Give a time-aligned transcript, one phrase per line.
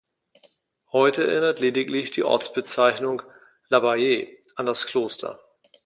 [0.91, 3.21] Heute erinnert lediglich die Ortsbezeichnung
[3.69, 5.39] L’Abbaye an das Kloster.